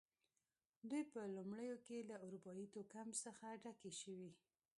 [0.89, 4.29] دوی په لومړیو کې له اروپايي توکم څخه ډکې شوې.